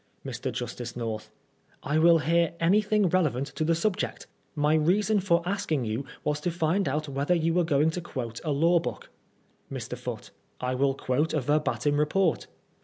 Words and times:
Mr. 0.25 0.51
Justice 0.51 0.95
North: 0.95 1.29
I 1.83 1.99
will 1.99 2.17
hear 2.17 2.53
anything 2.59 3.07
relevant 3.07 3.45
to 3.53 3.63
the 3.63 3.75
sub 3.75 3.97
ject. 3.97 4.25
My 4.55 4.73
reason 4.73 5.19
for 5.19 5.43
asking 5.45 5.85
you 5.85 6.05
was 6.23 6.39
to 6.41 6.49
find 6.49 6.87
out 6.89 7.07
whether 7.07 7.35
you 7.35 7.53
were 7.53 7.63
going 7.63 7.91
to 7.91 8.01
quote 8.01 8.41
a 8.43 8.49
law 8.51 8.79
book. 8.79 9.11
Mr. 9.71 9.95
Foote: 9.95 10.31
1 10.59 10.75
will 10.79 10.95
quote 10.95 11.35
a 11.35 11.39
verbatim 11.41 11.99
report. 11.99 12.47